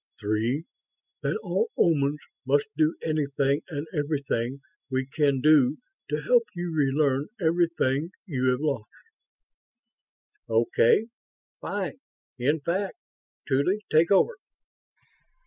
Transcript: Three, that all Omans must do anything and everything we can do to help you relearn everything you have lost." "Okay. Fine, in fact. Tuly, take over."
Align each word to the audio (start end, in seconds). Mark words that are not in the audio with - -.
Three, 0.19 0.65
that 1.21 1.37
all 1.43 1.69
Omans 1.77 2.17
must 2.43 2.65
do 2.75 2.95
anything 3.03 3.61
and 3.69 3.85
everything 3.93 4.61
we 4.89 5.05
can 5.05 5.41
do 5.41 5.77
to 6.09 6.23
help 6.23 6.45
you 6.55 6.73
relearn 6.73 7.27
everything 7.39 8.09
you 8.25 8.45
have 8.47 8.61
lost." 8.61 8.89
"Okay. 10.49 11.05
Fine, 11.59 11.99
in 12.39 12.61
fact. 12.61 12.97
Tuly, 13.47 13.85
take 13.91 14.09
over." 14.09 14.37